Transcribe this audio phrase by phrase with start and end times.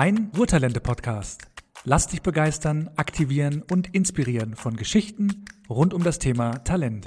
[0.00, 1.48] Dein Ruhrtalente-Podcast.
[1.82, 7.04] Lass dich begeistern, aktivieren und inspirieren von Geschichten rund um das Thema Talent.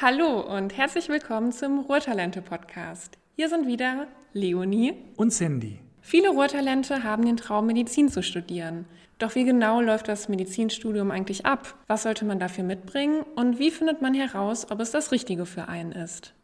[0.00, 3.16] Hallo und herzlich willkommen zum Ruhrtalente-Podcast.
[3.36, 5.78] Hier sind wieder Leonie und Sandy.
[6.00, 8.86] Viele Ruhrtalente haben den Traum, Medizin zu studieren.
[9.22, 11.76] Doch wie genau läuft das Medizinstudium eigentlich ab?
[11.86, 13.22] Was sollte man dafür mitbringen?
[13.36, 16.34] Und wie findet man heraus, ob es das Richtige für einen ist?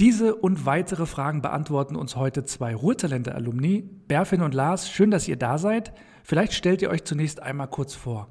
[0.00, 4.90] Diese und weitere Fragen beantworten uns heute zwei Ruhrtalente-Alumni, Berfin und Lars.
[4.90, 5.92] Schön, dass ihr da seid.
[6.24, 8.26] Vielleicht stellt ihr euch zunächst einmal kurz vor.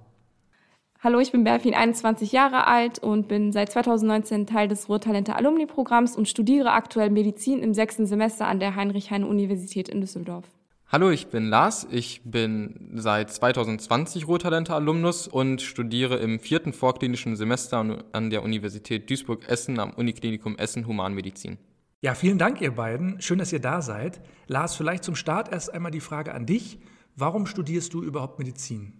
[0.99, 6.17] Hallo, ich bin Berfin, 21 Jahre alt und bin seit 2019 Teil des Ruhrtalente Alumni-Programms
[6.17, 10.49] und studiere aktuell Medizin im sechsten Semester an der Heinrich-Heine-Universität in Düsseldorf.
[10.93, 11.87] Hallo, ich bin Lars.
[11.89, 19.79] Ich bin seit 2020 Ruhrtalente-Alumnus und studiere im vierten vorklinischen Semester an der Universität Duisburg-Essen
[19.79, 21.57] am Uniklinikum Essen Humanmedizin.
[22.01, 23.19] Ja, vielen Dank, ihr beiden.
[23.23, 24.21] Schön, dass ihr da seid.
[24.45, 26.77] Lars, vielleicht zum Start erst einmal die Frage an dich.
[27.15, 28.93] Warum studierst du überhaupt Medizin?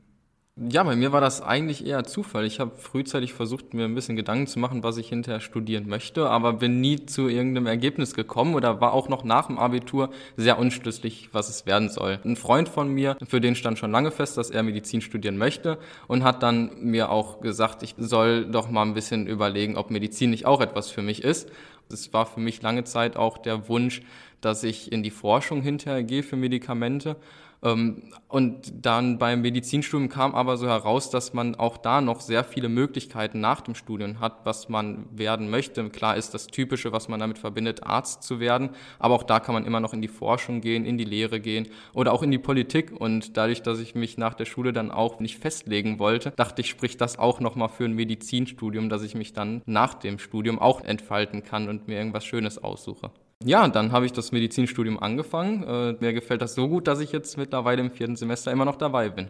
[0.56, 2.46] Ja, bei mir war das eigentlich eher Zufall.
[2.46, 6.30] Ich habe frühzeitig versucht, mir ein bisschen Gedanken zu machen, was ich hinterher studieren möchte,
[6.30, 10.60] aber bin nie zu irgendeinem Ergebnis gekommen oder war auch noch nach dem Abitur sehr
[10.60, 12.20] unschlüssig, was es werden soll.
[12.24, 15.80] Ein Freund von mir, für den stand schon lange fest, dass er Medizin studieren möchte
[16.08, 20.30] und hat dann mir auch gesagt, ich soll doch mal ein bisschen überlegen, ob Medizin
[20.30, 21.50] nicht auch etwas für mich ist.
[21.90, 24.04] Es war für mich lange Zeit auch der Wunsch,
[24.40, 27.16] dass ich in die Forschung hinterher gehe für Medikamente
[27.64, 32.68] und dann beim Medizinstudium kam aber so heraus, dass man auch da noch sehr viele
[32.68, 35.90] Möglichkeiten nach dem Studium hat, was man werden möchte.
[35.90, 39.54] Klar ist das Typische, was man damit verbindet, Arzt zu werden, aber auch da kann
[39.54, 42.38] man immer noch in die Forschung gehen, in die Lehre gehen oder auch in die
[42.38, 42.92] Politik.
[43.00, 46.70] Und dadurch, dass ich mich nach der Schule dann auch nicht festlegen wollte, dachte ich,
[46.70, 50.82] spricht das auch nochmal für ein Medizinstudium, dass ich mich dann nach dem Studium auch
[50.84, 53.12] entfalten kann und mir irgendwas Schönes aussuche.
[53.46, 55.64] Ja, dann habe ich das Medizinstudium angefangen.
[55.64, 58.78] Äh, mir gefällt das so gut, dass ich jetzt mittlerweile im vierten Semester immer noch
[58.78, 59.30] dabei bin.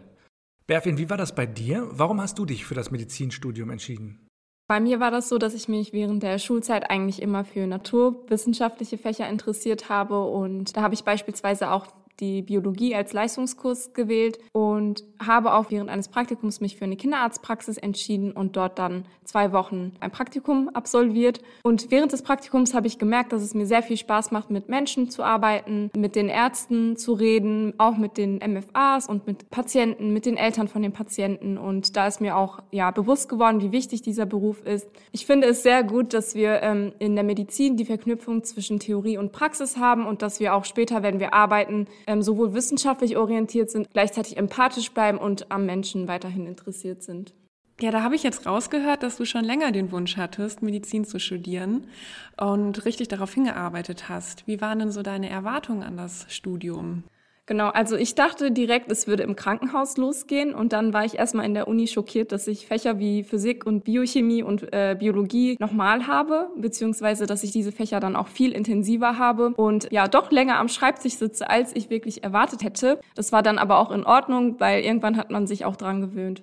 [0.66, 1.86] Berfin, wie war das bei dir?
[1.90, 4.26] Warum hast du dich für das Medizinstudium entschieden?
[4.66, 8.96] Bei mir war das so, dass ich mich während der Schulzeit eigentlich immer für naturwissenschaftliche
[8.96, 11.86] Fächer interessiert habe und da habe ich beispielsweise auch
[12.20, 17.78] die Biologie als Leistungskurs gewählt und habe auch während eines Praktikums mich für eine Kinderarztpraxis
[17.78, 21.40] entschieden und dort dann zwei Wochen ein Praktikum absolviert.
[21.62, 24.68] Und während des Praktikums habe ich gemerkt, dass es mir sehr viel Spaß macht, mit
[24.68, 30.12] Menschen zu arbeiten, mit den Ärzten zu reden, auch mit den MFAs und mit Patienten,
[30.12, 31.58] mit den Eltern von den Patienten.
[31.58, 34.88] Und da ist mir auch ja bewusst geworden, wie wichtig dieser Beruf ist.
[35.12, 39.18] Ich finde es sehr gut, dass wir ähm, in der Medizin die Verknüpfung zwischen Theorie
[39.18, 43.70] und Praxis haben und dass wir auch später, wenn wir arbeiten, ähm, sowohl wissenschaftlich orientiert
[43.70, 47.34] sind, gleichzeitig empathisch bleiben und am Menschen weiterhin interessiert sind.
[47.80, 51.18] Ja, da habe ich jetzt rausgehört, dass du schon länger den Wunsch hattest, Medizin zu
[51.18, 51.88] studieren
[52.36, 54.46] und richtig darauf hingearbeitet hast.
[54.46, 57.02] Wie waren denn so deine Erwartungen an das Studium?
[57.46, 61.44] Genau, also ich dachte direkt, es würde im Krankenhaus losgehen und dann war ich erstmal
[61.44, 66.06] in der Uni schockiert, dass ich Fächer wie Physik und Biochemie und äh, Biologie nochmal
[66.06, 70.58] habe, beziehungsweise dass ich diese Fächer dann auch viel intensiver habe und ja doch länger
[70.58, 72.98] am Schreibtisch sitze, als ich wirklich erwartet hätte.
[73.14, 76.42] Das war dann aber auch in Ordnung, weil irgendwann hat man sich auch dran gewöhnt.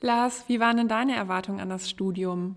[0.00, 2.54] Lars, wie waren denn deine Erwartungen an das Studium?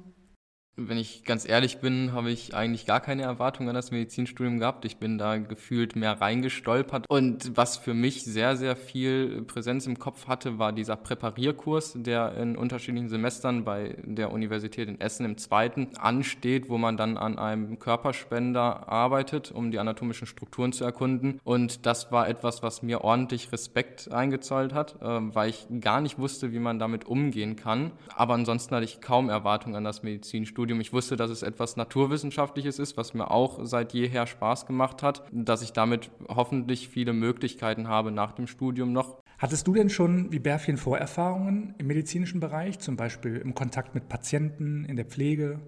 [0.75, 4.85] Wenn ich ganz ehrlich bin, habe ich eigentlich gar keine Erwartungen an das Medizinstudium gehabt.
[4.85, 7.06] Ich bin da gefühlt mehr reingestolpert.
[7.07, 12.35] Und was für mich sehr, sehr viel Präsenz im Kopf hatte, war dieser Präparierkurs, der
[12.38, 17.38] in unterschiedlichen Semestern bei der Universität in Essen im zweiten ansteht, wo man dann an
[17.38, 21.39] einem Körperspender arbeitet, um die anatomischen Strukturen zu erkunden.
[21.44, 26.17] Und das war etwas, was mir ordentlich Respekt eingezollt hat, äh, weil ich gar nicht
[26.17, 27.91] wusste, wie man damit umgehen kann.
[28.16, 30.62] Aber ansonsten hatte ich kaum Erwartungen an das Medizinstudium.
[30.63, 30.79] Studium.
[30.79, 35.24] Ich wusste, dass es etwas Naturwissenschaftliches ist, was mir auch seit jeher Spaß gemacht hat,
[35.33, 39.21] dass ich damit hoffentlich viele Möglichkeiten habe nach dem Studium noch.
[39.38, 44.07] Hattest du denn schon wie Berfien Vorerfahrungen im medizinischen Bereich, zum Beispiel im Kontakt mit
[44.07, 45.60] Patienten, in der Pflege?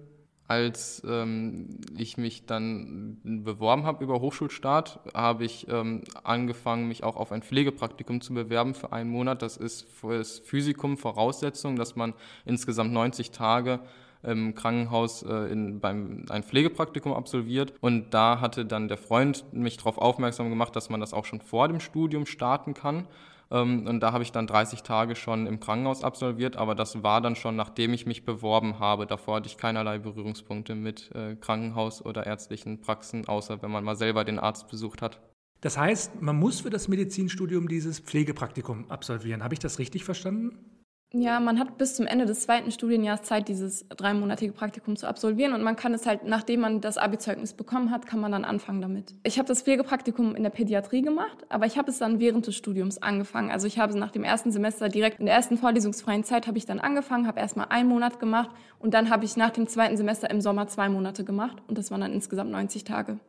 [0.48, 7.16] Als ähm, ich mich dann beworben habe über Hochschulstart, habe ich ähm, angefangen, mich auch
[7.16, 9.42] auf ein Pflegepraktikum zu bewerben für einen Monat.
[9.42, 12.14] Das ist für das Physikum Voraussetzung, dass man
[12.46, 13.80] insgesamt 90 Tage
[14.26, 17.74] im Krankenhaus äh, in, beim, ein Pflegepraktikum absolviert.
[17.80, 21.40] Und da hatte dann der Freund mich darauf aufmerksam gemacht, dass man das auch schon
[21.40, 23.06] vor dem Studium starten kann.
[23.50, 27.20] Ähm, und da habe ich dann 30 Tage schon im Krankenhaus absolviert, aber das war
[27.20, 29.06] dann schon, nachdem ich mich beworben habe.
[29.06, 33.96] Davor hatte ich keinerlei Berührungspunkte mit äh, Krankenhaus oder ärztlichen Praxen, außer wenn man mal
[33.96, 35.20] selber den Arzt besucht hat.
[35.60, 39.42] Das heißt, man muss für das Medizinstudium dieses Pflegepraktikum absolvieren.
[39.42, 40.75] Habe ich das richtig verstanden?
[41.12, 45.54] Ja, man hat bis zum Ende des zweiten Studienjahres Zeit, dieses dreimonatige Praktikum zu absolvieren
[45.54, 48.80] und man kann es halt, nachdem man das Abi-Zeugnis bekommen hat, kann man dann anfangen
[48.80, 49.14] damit.
[49.22, 52.56] Ich habe das Pflegepraktikum in der Pädiatrie gemacht, aber ich habe es dann während des
[52.56, 53.52] Studiums angefangen.
[53.52, 56.58] Also ich habe es nach dem ersten Semester direkt in der ersten vorlesungsfreien Zeit habe
[56.58, 58.50] ich dann angefangen, habe erstmal einen Monat gemacht
[58.80, 61.92] und dann habe ich nach dem zweiten Semester im Sommer zwei Monate gemacht und das
[61.92, 63.20] waren dann insgesamt 90 Tage.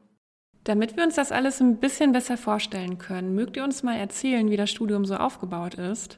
[0.63, 4.49] Damit wir uns das alles ein bisschen besser vorstellen können, mögt ihr uns mal erzählen,
[4.49, 6.17] wie das Studium so aufgebaut ist?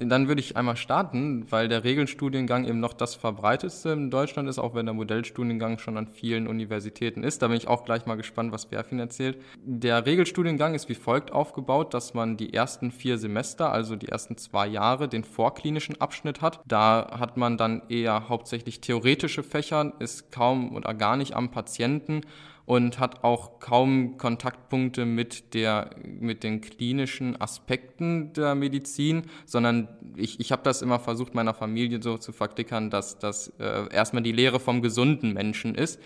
[0.00, 4.58] Dann würde ich einmal starten, weil der Regelstudiengang eben noch das verbreitetste in Deutschland ist,
[4.58, 7.42] auch wenn der Modellstudiengang schon an vielen Universitäten ist.
[7.42, 9.38] Da bin ich auch gleich mal gespannt, was Berfin erzählt.
[9.62, 14.38] Der Regelstudiengang ist wie folgt aufgebaut, dass man die ersten vier Semester, also die ersten
[14.38, 16.60] zwei Jahre, den vorklinischen Abschnitt hat.
[16.66, 22.22] Da hat man dann eher hauptsächlich theoretische Fächer, ist kaum oder gar nicht am Patienten
[22.70, 30.38] und hat auch kaum Kontaktpunkte mit, der, mit den klinischen Aspekten der Medizin, sondern ich,
[30.38, 34.30] ich habe das immer versucht, meiner Familie so zu verklickern, dass das äh, erstmal die
[34.30, 35.98] Lehre vom gesunden Menschen ist.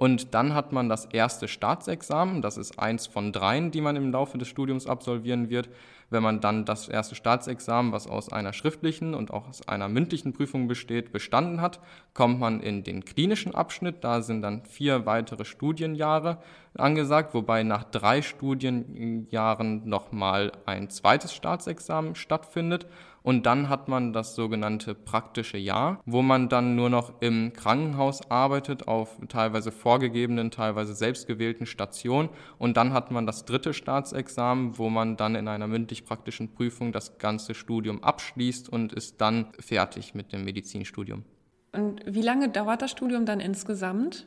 [0.00, 4.10] Und dann hat man das erste Staatsexamen, das ist eins von dreien, die man im
[4.10, 5.68] Laufe des Studiums absolvieren wird.
[6.08, 10.32] Wenn man dann das erste Staatsexamen, was aus einer schriftlichen und auch aus einer mündlichen
[10.32, 11.80] Prüfung besteht, bestanden hat,
[12.14, 13.96] kommt man in den klinischen Abschnitt.
[14.02, 16.38] Da sind dann vier weitere Studienjahre
[16.78, 22.86] angesagt, wobei nach drei Studienjahren nochmal ein zweites Staatsexamen stattfindet.
[23.22, 28.30] Und dann hat man das sogenannte praktische Jahr, wo man dann nur noch im Krankenhaus
[28.30, 32.30] arbeitet, auf teilweise vorgegebenen, teilweise selbstgewählten Stationen.
[32.58, 37.18] Und dann hat man das dritte Staatsexamen, wo man dann in einer mündlich-praktischen Prüfung das
[37.18, 41.24] ganze Studium abschließt und ist dann fertig mit dem Medizinstudium.
[41.72, 44.26] Und wie lange dauert das Studium dann insgesamt?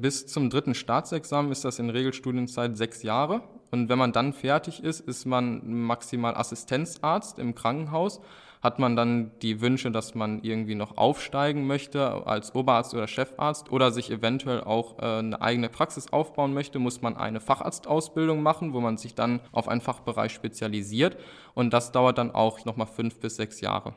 [0.00, 3.42] Bis zum dritten Staatsexamen ist das in Regelstudienzeit sechs Jahre.
[3.70, 8.20] Und wenn man dann fertig ist, ist man maximal Assistenzarzt im Krankenhaus.
[8.62, 13.70] Hat man dann die Wünsche, dass man irgendwie noch aufsteigen möchte als Oberarzt oder Chefarzt
[13.70, 18.72] oder sich eventuell auch äh, eine eigene Praxis aufbauen möchte, muss man eine Facharztausbildung machen,
[18.72, 21.16] wo man sich dann auf einen Fachbereich spezialisiert.
[21.54, 23.94] Und das dauert dann auch nochmal fünf bis sechs Jahre.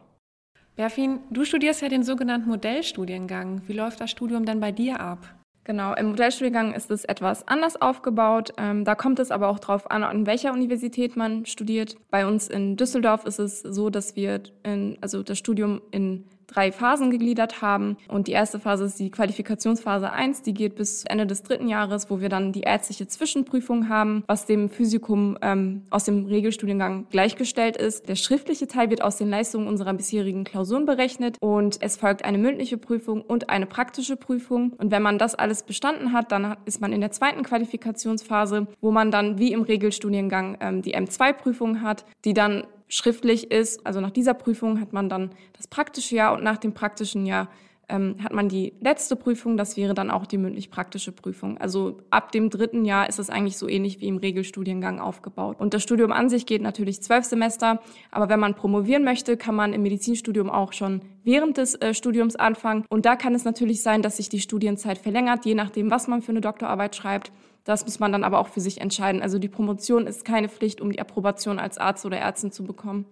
[0.76, 3.62] Berfin, du studierst ja den sogenannten Modellstudiengang.
[3.68, 5.36] Wie läuft das Studium denn bei dir ab?
[5.66, 8.54] Genau, im Modellstudiengang ist es etwas anders aufgebaut.
[8.58, 11.96] Ähm, da kommt es aber auch darauf an, an welcher Universität man studiert.
[12.12, 16.72] Bei uns in Düsseldorf ist es so, dass wir in, also das Studium in drei
[16.72, 17.98] Phasen gegliedert haben.
[18.08, 22.10] Und die erste Phase ist die Qualifikationsphase 1, die geht bis Ende des dritten Jahres,
[22.10, 27.78] wo wir dann die ärztliche Zwischenprüfung haben, was dem Physikum ähm, aus dem Regelstudiengang gleichgestellt
[27.78, 28.08] ist.
[28.08, 32.38] Der schriftliche Teil wird aus den Leistungen unserer bisherigen Klausuren berechnet und es folgt eine
[32.38, 34.74] mündliche Prüfung und eine praktische Prüfung.
[34.78, 38.92] Und wenn man das alles bestanden hat, dann ist man in der zweiten Qualifikationsphase, wo
[38.92, 43.86] man dann wie im Regelstudiengang ähm, die M2-Prüfung hat, die dann schriftlich ist.
[43.86, 47.50] Also nach dieser Prüfung hat man dann das praktische Jahr und nach dem praktischen Jahr
[47.90, 51.58] ähm, hat man die letzte Prüfung, das wäre dann auch die mündlich-praktische Prüfung.
[51.58, 55.60] Also ab dem dritten Jahr ist es eigentlich so ähnlich wie im Regelstudiengang aufgebaut.
[55.60, 59.56] Und das Studium an sich geht natürlich zwölf Semester, aber wenn man promovieren möchte, kann
[59.56, 62.86] man im Medizinstudium auch schon während des äh, Studiums anfangen.
[62.90, 66.22] Und da kann es natürlich sein, dass sich die Studienzeit verlängert, je nachdem, was man
[66.22, 67.32] für eine Doktorarbeit schreibt.
[67.66, 69.22] Das muss man dann aber auch für sich entscheiden.
[69.22, 73.06] Also die Promotion ist keine Pflicht, um die Approbation als Arzt oder Ärztin zu bekommen.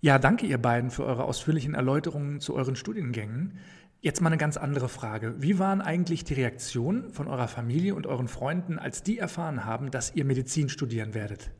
[0.00, 3.58] Ja, danke ihr beiden für eure ausführlichen Erläuterungen zu euren Studiengängen.
[4.00, 5.34] Jetzt mal eine ganz andere Frage.
[5.38, 9.90] Wie waren eigentlich die Reaktionen von eurer Familie und euren Freunden, als die erfahren haben,
[9.90, 11.50] dass ihr Medizin studieren werdet?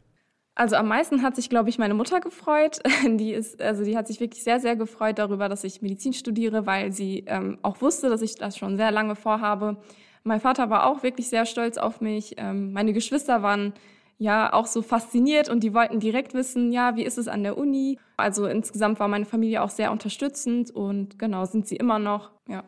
[0.54, 2.80] Also am meisten hat sich, glaube ich, meine Mutter gefreut.
[3.06, 6.66] Die ist, also die hat sich wirklich sehr, sehr gefreut darüber, dass ich Medizin studiere,
[6.66, 9.78] weil sie ähm, auch wusste, dass ich das schon sehr lange vorhabe.
[10.22, 12.34] Mein Vater war auch wirklich sehr stolz auf mich.
[12.36, 13.72] Ähm, meine Geschwister waren
[14.18, 17.56] ja auch so fasziniert und die wollten direkt wissen, ja, wie ist es an der
[17.56, 17.98] Uni?
[18.18, 22.62] Also insgesamt war meine Familie auch sehr unterstützend und genau sind sie immer noch, ja.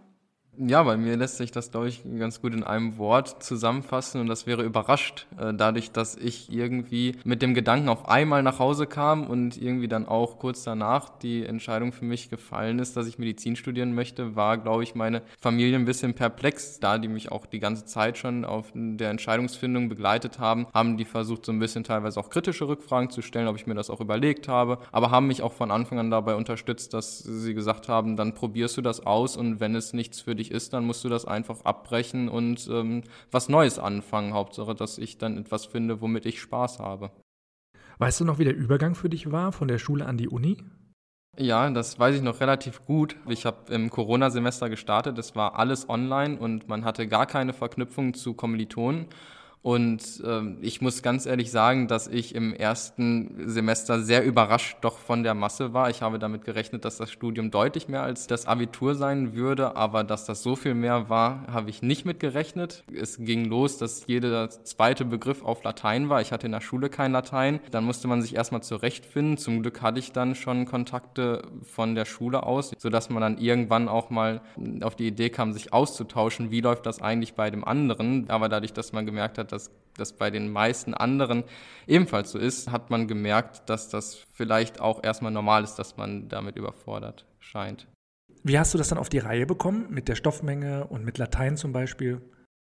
[0.58, 4.26] Ja, bei mir lässt sich das, glaube ich, ganz gut in einem Wort zusammenfassen und
[4.26, 8.86] das wäre überrascht, äh, dadurch, dass ich irgendwie mit dem Gedanken auf einmal nach Hause
[8.86, 13.18] kam und irgendwie dann auch kurz danach die Entscheidung für mich gefallen ist, dass ich
[13.18, 17.46] Medizin studieren möchte, war, glaube ich, meine Familie ein bisschen perplex, da die mich auch
[17.46, 21.82] die ganze Zeit schon auf der Entscheidungsfindung begleitet haben, haben die versucht, so ein bisschen
[21.82, 25.28] teilweise auch kritische Rückfragen zu stellen, ob ich mir das auch überlegt habe, aber haben
[25.28, 29.06] mich auch von Anfang an dabei unterstützt, dass sie gesagt haben, dann probierst du das
[29.06, 32.28] aus und wenn es nichts für dich dich ist, dann musst du das einfach abbrechen
[32.28, 34.34] und ähm, was Neues anfangen.
[34.34, 37.10] Hauptsache, dass ich dann etwas finde, womit ich Spaß habe.
[37.98, 40.58] Weißt du noch, wie der Übergang für dich war von der Schule an die Uni?
[41.38, 43.16] Ja, das weiß ich noch relativ gut.
[43.26, 48.12] Ich habe im Corona-Semester gestartet, es war alles online und man hatte gar keine Verknüpfung
[48.12, 49.06] zu Kommilitonen.
[49.62, 54.98] Und ähm, ich muss ganz ehrlich sagen, dass ich im ersten Semester sehr überrascht doch
[54.98, 55.88] von der Masse war.
[55.88, 60.02] Ich habe damit gerechnet, dass das Studium deutlich mehr als das Abitur sein würde, aber
[60.02, 62.82] dass das so viel mehr war, habe ich nicht mit gerechnet.
[62.92, 66.20] Es ging los, dass jeder zweite Begriff auf Latein war.
[66.20, 67.60] Ich hatte in der Schule kein Latein.
[67.70, 69.38] Dann musste man sich erstmal zurechtfinden.
[69.38, 73.88] Zum Glück hatte ich dann schon Kontakte von der Schule aus, sodass man dann irgendwann
[73.88, 74.40] auch mal
[74.80, 78.28] auf die Idee kam, sich auszutauschen, wie läuft das eigentlich bei dem anderen.
[78.28, 81.44] Aber dadurch, dass man gemerkt hat, dass das bei den meisten anderen
[81.86, 86.28] ebenfalls so ist, hat man gemerkt, dass das vielleicht auch erstmal normal ist, dass man
[86.28, 87.86] damit überfordert scheint.
[88.42, 91.56] Wie hast du das dann auf die Reihe bekommen mit der Stoffmenge und mit Latein
[91.56, 92.20] zum Beispiel?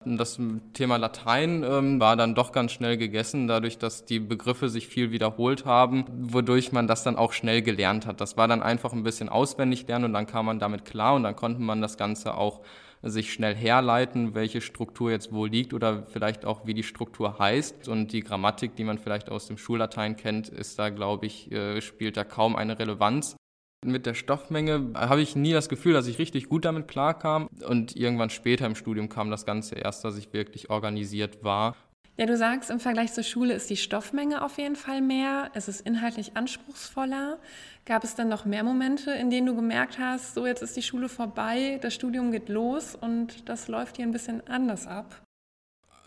[0.05, 0.39] Das
[0.73, 5.11] Thema Latein ähm, war dann doch ganz schnell gegessen, dadurch, dass die Begriffe sich viel
[5.11, 8.21] wiederholt haben, wodurch man das dann auch schnell gelernt hat.
[8.21, 11.25] Das war dann einfach ein bisschen auswendig lernen und dann kam man damit klar und
[11.25, 12.61] dann konnte man das Ganze auch
[13.03, 17.89] sich schnell herleiten, welche Struktur jetzt wo liegt oder vielleicht auch, wie die Struktur heißt.
[17.89, 21.81] Und die Grammatik, die man vielleicht aus dem Schullatein kennt, ist da, glaube ich, äh,
[21.81, 23.37] spielt da kaum eine Relevanz.
[23.85, 27.49] Mit der Stoffmenge habe ich nie das Gefühl, dass ich richtig gut damit klarkam.
[27.69, 31.77] Und irgendwann später im Studium kam das Ganze erst, dass ich wirklich organisiert war.
[32.19, 35.51] Ja, du sagst, im Vergleich zur Schule ist die Stoffmenge auf jeden Fall mehr.
[35.53, 37.39] Es ist inhaltlich anspruchsvoller.
[37.85, 40.83] Gab es dann noch mehr Momente, in denen du gemerkt hast, so jetzt ist die
[40.83, 45.26] Schule vorbei, das Studium geht los und das läuft hier ein bisschen anders ab?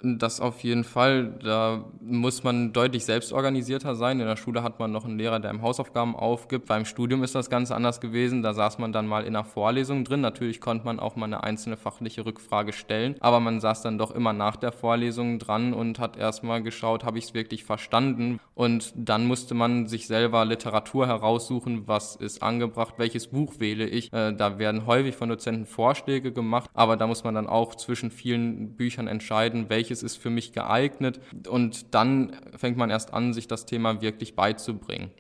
[0.01, 1.33] Das auf jeden Fall.
[1.43, 4.21] Da muss man deutlich selbstorganisierter sein.
[4.21, 6.67] In der Schule hat man noch einen Lehrer, der ihm Hausaufgaben aufgibt.
[6.67, 8.41] Beim Studium ist das Ganze anders gewesen.
[8.41, 10.21] Da saß man dann mal in einer Vorlesung drin.
[10.21, 14.11] Natürlich konnte man auch mal eine einzelne fachliche Rückfrage stellen, aber man saß dann doch
[14.11, 18.39] immer nach der Vorlesung dran und hat erstmal geschaut, habe ich es wirklich verstanden.
[18.55, 24.13] Und dann musste man sich selber Literatur heraussuchen, was ist angebracht, welches Buch wähle ich.
[24.13, 28.11] Äh, da werden häufig von Dozenten Vorschläge gemacht, aber da muss man dann auch zwischen
[28.11, 31.19] vielen Büchern entscheiden, welche welches ist für mich geeignet.
[31.47, 35.11] Und dann fängt man erst an, sich das Thema wirklich beizubringen.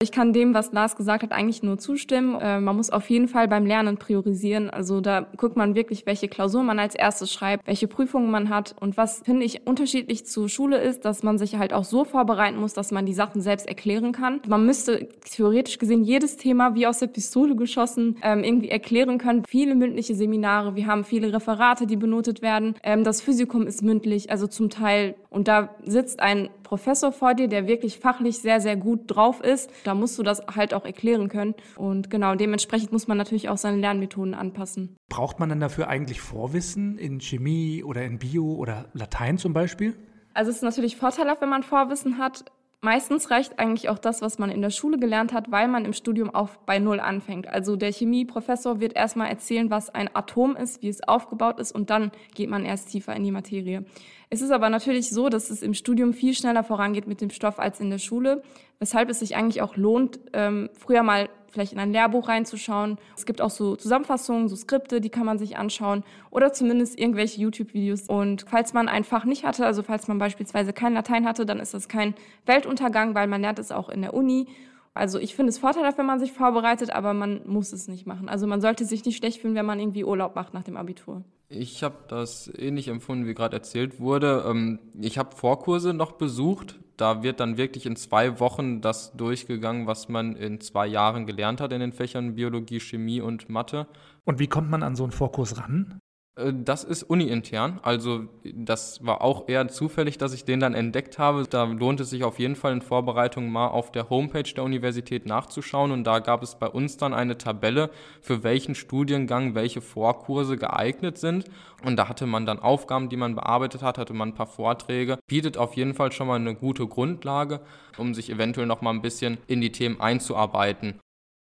[0.00, 2.38] Ich kann dem, was Lars gesagt hat, eigentlich nur zustimmen.
[2.40, 4.70] Äh, man muss auf jeden Fall beim Lernen priorisieren.
[4.70, 8.76] Also da guckt man wirklich, welche Klausur man als erstes schreibt, welche Prüfungen man hat.
[8.78, 12.60] Und was, finde ich, unterschiedlich zur Schule ist, dass man sich halt auch so vorbereiten
[12.60, 14.40] muss, dass man die Sachen selbst erklären kann.
[14.46, 19.42] Man müsste theoretisch gesehen jedes Thema wie aus der Pistole geschossen ähm, irgendwie erklären können.
[19.48, 22.76] Viele mündliche Seminare, wir haben viele Referate, die benotet werden.
[22.84, 25.16] Ähm, das Physikum ist mündlich, also zum Teil.
[25.30, 29.70] Und da sitzt ein Professor vor dir, der wirklich fachlich sehr, sehr gut drauf ist.
[29.84, 31.54] Da musst du das halt auch erklären können.
[31.76, 34.96] Und genau, dementsprechend muss man natürlich auch seine Lernmethoden anpassen.
[35.08, 39.94] Braucht man dann dafür eigentlich Vorwissen in Chemie oder in Bio oder Latein zum Beispiel?
[40.34, 42.44] Also es ist natürlich vorteilhaft, wenn man Vorwissen hat.
[42.80, 45.92] Meistens reicht eigentlich auch das, was man in der Schule gelernt hat, weil man im
[45.92, 47.48] Studium auch bei Null anfängt.
[47.48, 51.90] Also der Chemieprofessor wird erstmal erzählen, was ein Atom ist, wie es aufgebaut ist und
[51.90, 53.84] dann geht man erst tiefer in die Materie.
[54.30, 57.58] Es ist aber natürlich so, dass es im Studium viel schneller vorangeht mit dem Stoff
[57.58, 58.42] als in der Schule,
[58.78, 62.98] weshalb es sich eigentlich auch lohnt, ähm, früher mal vielleicht in ein Lehrbuch reinzuschauen.
[63.16, 67.40] Es gibt auch so Zusammenfassungen, so Skripte, die kann man sich anschauen oder zumindest irgendwelche
[67.40, 68.08] YouTube-Videos.
[68.08, 71.60] Und falls man ein Fach nicht hatte, also falls man beispielsweise kein Latein hatte, dann
[71.60, 72.14] ist das kein
[72.46, 74.46] Weltuntergang, weil man lernt es auch in der Uni.
[74.94, 78.28] Also ich finde es vorteilhaft, wenn man sich vorbereitet, aber man muss es nicht machen.
[78.28, 81.22] Also man sollte sich nicht schlecht fühlen, wenn man irgendwie Urlaub macht nach dem Abitur.
[81.50, 84.44] Ich habe das ähnlich empfunden, wie gerade erzählt wurde.
[84.46, 86.78] Ähm, ich habe Vorkurse noch besucht.
[86.98, 91.60] Da wird dann wirklich in zwei Wochen das durchgegangen, was man in zwei Jahren gelernt
[91.60, 93.86] hat in den Fächern Biologie, Chemie und Mathe.
[94.24, 96.00] Und wie kommt man an so einen Vorkurs ran?
[96.38, 101.18] Äh, das ist uni-intern, also das war auch eher zufällig, dass ich den dann entdeckt
[101.18, 101.44] habe.
[101.48, 105.26] Da lohnt es sich auf jeden Fall in Vorbereitung mal auf der Homepage der Universität
[105.26, 107.90] nachzuschauen und da gab es bei uns dann eine Tabelle,
[108.20, 111.46] für welchen Studiengang welche Vorkurse geeignet sind
[111.84, 115.18] und da hatte man dann Aufgaben, die man bearbeitet hat, hatte man ein paar Vorträge.
[115.26, 117.60] Bietet auf jeden Fall schon mal eine gute Grundlage,
[117.96, 120.98] um sich eventuell noch mal ein bisschen in die Themen einzuarbeiten.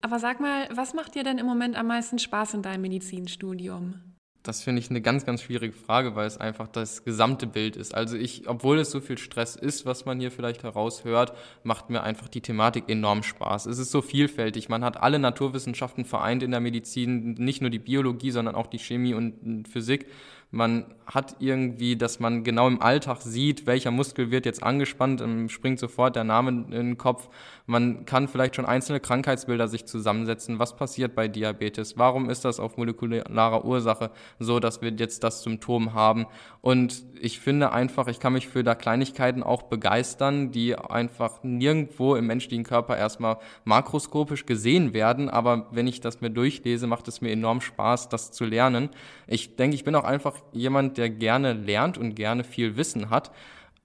[0.01, 4.09] Aber sag mal, was macht dir denn im Moment am meisten Spaß in deinem Medizinstudium?
[4.41, 7.93] Das finde ich eine ganz, ganz schwierige Frage, weil es einfach das gesamte Bild ist.
[7.93, 12.03] Also ich, obwohl es so viel Stress ist, was man hier vielleicht heraushört, macht mir
[12.03, 13.65] einfach die Thematik enorm Spaß.
[13.65, 14.69] Es ist so vielfältig.
[14.69, 18.79] Man hat alle Naturwissenschaften vereint in der Medizin, nicht nur die Biologie, sondern auch die
[18.79, 20.05] Chemie und Physik.
[20.51, 25.79] Man hat irgendwie, dass man genau im Alltag sieht, welcher Muskel wird jetzt angespannt, springt
[25.79, 27.29] sofort der Name in den Kopf.
[27.69, 30.59] Man kann vielleicht schon einzelne Krankheitsbilder sich zusammensetzen.
[30.59, 31.97] Was passiert bei Diabetes?
[31.97, 34.11] Warum ist das auf molekularer Ursache?
[34.39, 36.25] so, dass wir jetzt das Symptom haben.
[36.61, 42.15] Und ich finde einfach, ich kann mich für da Kleinigkeiten auch begeistern, die einfach nirgendwo
[42.15, 45.29] im menschlichen Körper erstmal makroskopisch gesehen werden.
[45.29, 48.89] Aber wenn ich das mir durchlese, macht es mir enorm Spaß, das zu lernen.
[49.27, 53.31] Ich denke, ich bin auch einfach jemand, der gerne lernt und gerne viel Wissen hat.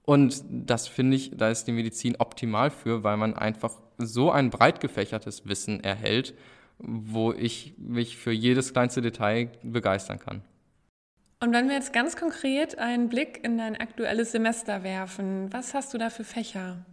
[0.05, 4.51] Und das finde ich, da ist die Medizin optimal für, weil man einfach so ein
[4.51, 6.35] breit gefächertes Wissen erhält,
[6.77, 10.41] wo ich mich für jedes kleinste Detail begeistern kann.
[11.39, 15.93] Und wenn wir jetzt ganz konkret einen Blick in dein aktuelles Semester werfen, was hast
[15.93, 16.85] du da für Fächer?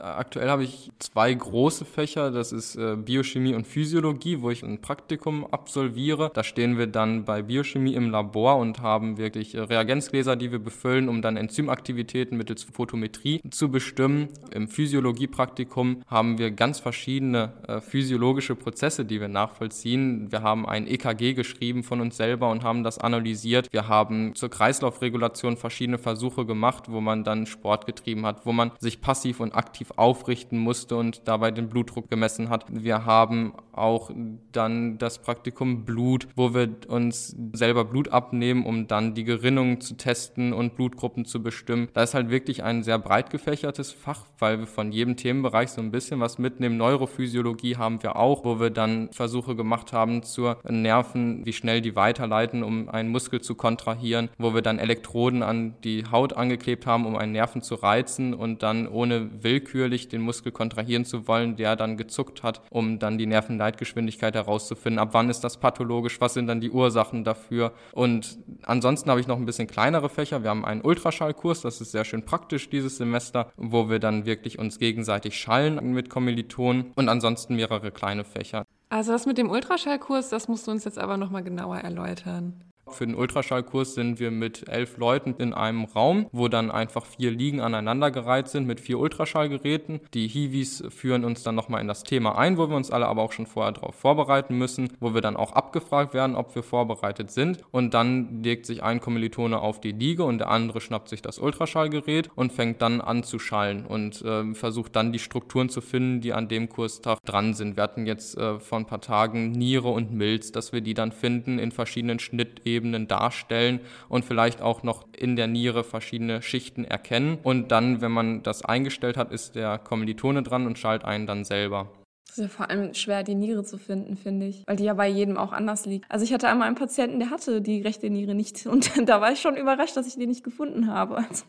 [0.00, 4.80] Aktuell habe ich zwei große Fächer, das ist äh, Biochemie und Physiologie, wo ich ein
[4.80, 6.30] Praktikum absolviere.
[6.34, 10.60] Da stehen wir dann bei Biochemie im Labor und haben wirklich äh, Reagenzgläser, die wir
[10.60, 14.28] befüllen, um dann Enzymaktivitäten mittels Photometrie zu bestimmen.
[14.52, 20.30] Im Physiologiepraktikum haben wir ganz verschiedene äh, physiologische Prozesse, die wir nachvollziehen.
[20.30, 23.72] Wir haben ein EKG geschrieben von uns selber und haben das analysiert.
[23.72, 28.70] Wir haben zur Kreislaufregulation verschiedene Versuche gemacht, wo man dann Sport getrieben hat, wo man
[28.78, 32.66] sich passiv und aktiv aktiv aufrichten musste und dabei den Blutdruck gemessen hat.
[32.70, 34.10] Wir haben auch
[34.52, 39.96] dann das Praktikum Blut, wo wir uns selber Blut abnehmen, um dann die Gerinnung zu
[39.96, 41.88] testen und Blutgruppen zu bestimmen.
[41.94, 45.80] Da ist halt wirklich ein sehr breit gefächertes Fach, weil wir von jedem Themenbereich so
[45.80, 46.76] ein bisschen was mitnehmen.
[46.76, 51.94] Neurophysiologie haben wir auch, wo wir dann Versuche gemacht haben zur Nerven, wie schnell die
[51.94, 57.06] weiterleiten, um einen Muskel zu kontrahieren, wo wir dann Elektroden an die Haut angeklebt haben,
[57.06, 61.56] um einen Nerven zu reizen und dann ohne Willkür willkürlich den Muskel kontrahieren zu wollen,
[61.56, 64.98] der dann gezuckt hat, um dann die Nervenleitgeschwindigkeit herauszufinden.
[64.98, 66.20] Ab wann ist das pathologisch?
[66.20, 67.72] Was sind dann die Ursachen dafür?
[67.92, 70.42] Und ansonsten habe ich noch ein bisschen kleinere Fächer.
[70.42, 74.58] Wir haben einen Ultraschallkurs, das ist sehr schön praktisch dieses Semester, wo wir dann wirklich
[74.58, 78.64] uns gegenseitig schallen mit Kommilitonen und ansonsten mehrere kleine Fächer.
[78.90, 82.67] Also das mit dem Ultraschallkurs, das musst du uns jetzt aber nochmal genauer erläutern.
[82.94, 87.30] Für den Ultraschallkurs sind wir mit elf Leuten in einem Raum, wo dann einfach vier
[87.30, 90.00] Liegen aneinandergereiht sind mit vier Ultraschallgeräten.
[90.14, 93.22] Die Hiwis führen uns dann nochmal in das Thema ein, wo wir uns alle aber
[93.22, 97.30] auch schon vorher darauf vorbereiten müssen, wo wir dann auch abgefragt werden, ob wir vorbereitet
[97.30, 97.58] sind.
[97.70, 101.38] Und dann legt sich ein Kommilitone auf die Liege und der andere schnappt sich das
[101.38, 106.20] Ultraschallgerät und fängt dann an zu schallen und äh, versucht dann die Strukturen zu finden,
[106.20, 107.76] die an dem Kurstag dran sind.
[107.76, 111.12] Wir hatten jetzt äh, vor ein paar Tagen Niere und Milz, dass wir die dann
[111.12, 116.84] finden in verschiedenen Schnittebenen Ebenen darstellen und vielleicht auch noch in der Niere verschiedene Schichten
[116.84, 117.38] erkennen.
[117.42, 121.44] Und dann, wenn man das eingestellt hat, ist der Kommilitone dran und schaltet einen dann
[121.44, 121.90] selber.
[122.28, 124.94] Es ist ja vor allem schwer, die Niere zu finden, finde ich, weil die ja
[124.94, 126.08] bei jedem auch anders liegt.
[126.10, 129.32] Also ich hatte einmal einen Patienten, der hatte die rechte Niere nicht und da war
[129.32, 131.16] ich schon überrascht, dass ich die nicht gefunden habe.
[131.16, 131.44] Also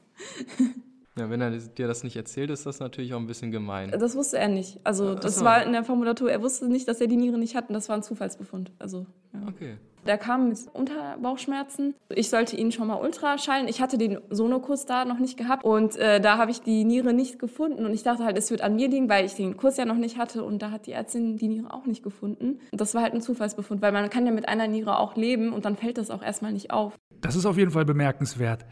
[1.20, 3.92] ja, wenn er dir das nicht erzählt, ist das natürlich auch ein bisschen gemein.
[3.92, 4.80] Das wusste er nicht.
[4.84, 5.46] Also das so.
[5.46, 7.90] war in der Formulatur, er wusste nicht, dass er die Niere nicht hat und das
[7.90, 8.72] war ein Zufallsbefund.
[8.80, 9.42] Also, ja.
[9.48, 9.78] Okay.
[10.08, 11.94] Der kam mit Unterbauchschmerzen.
[12.10, 13.68] Ich sollte ihn schon mal ultraschallen.
[13.68, 17.14] Ich hatte den Sonokus da noch nicht gehabt und äh, da habe ich die Niere
[17.14, 19.78] nicht gefunden und ich dachte halt, es wird an mir liegen, weil ich den Kurs
[19.78, 22.60] ja noch nicht hatte und da hat die Ärztin die Niere auch nicht gefunden.
[22.72, 25.52] Und das war halt ein Zufallsbefund, weil man kann ja mit einer Niere auch leben
[25.52, 26.94] und dann fällt das auch erstmal nicht auf.
[27.22, 28.66] Das ist auf jeden Fall bemerkenswert.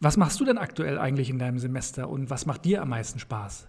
[0.00, 3.18] Was machst du denn aktuell eigentlich in deinem Semester und was macht dir am meisten
[3.18, 3.66] Spaß?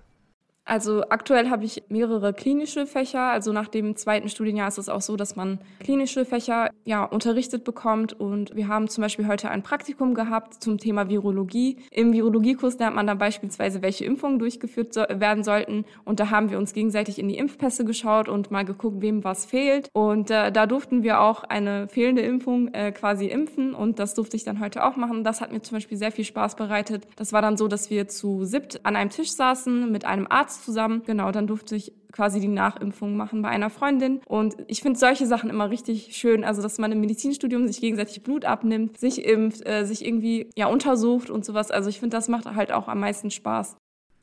[0.68, 3.22] Also aktuell habe ich mehrere klinische Fächer.
[3.22, 7.64] Also nach dem zweiten Studienjahr ist es auch so, dass man klinische Fächer ja unterrichtet
[7.64, 8.12] bekommt.
[8.12, 11.78] Und wir haben zum Beispiel heute ein Praktikum gehabt zum Thema Virologie.
[11.90, 15.86] Im Virologiekurs lernt man dann beispielsweise, welche Impfungen durchgeführt so werden sollten.
[16.04, 19.46] Und da haben wir uns gegenseitig in die Impfpässe geschaut und mal geguckt, wem was
[19.46, 19.90] fehlt.
[19.94, 23.74] Und äh, da durften wir auch eine fehlende Impfung äh, quasi impfen.
[23.74, 25.24] Und das durfte ich dann heute auch machen.
[25.24, 27.08] Das hat mir zum Beispiel sehr viel Spaß bereitet.
[27.16, 30.57] Das war dann so, dass wir zu siebt an einem Tisch saßen mit einem Arzt
[30.64, 31.04] zusammen.
[31.06, 34.22] Genau, dann durfte ich quasi die Nachimpfung machen bei einer Freundin.
[34.26, 36.44] Und ich finde solche Sachen immer richtig schön.
[36.44, 40.68] Also, dass man im Medizinstudium sich gegenseitig Blut abnimmt, sich impft, äh, sich irgendwie ja
[40.68, 41.72] untersucht und sowas.
[41.72, 43.78] Also, ich finde, das macht halt auch am meisten Spaß.